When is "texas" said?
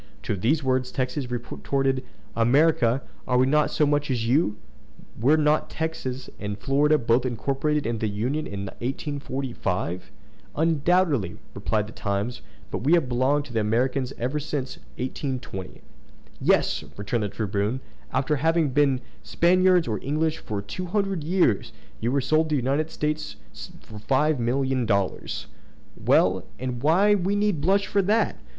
0.91-1.29, 5.69-6.27